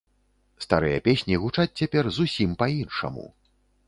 Старыя 0.65 1.01
песні 1.07 1.35
гучаць 1.43 1.73
цяпер 1.81 2.09
зусім 2.17 2.57
па-іншаму. 2.63 3.27